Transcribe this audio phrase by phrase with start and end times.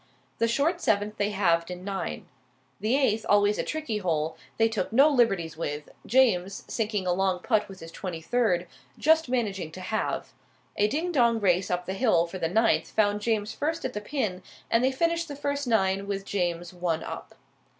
[0.39, 2.25] The short seventh they halved in nine.
[2.79, 7.37] The eighth, always a tricky hole, they took no liberties with, James, sinking a long
[7.37, 8.65] putt with his twenty third,
[8.97, 10.33] just managing to halve.
[10.75, 14.01] A ding dong race up the hill for the ninth found James first at the
[14.01, 14.41] pin,
[14.71, 17.35] and they finished the first nine with James one up.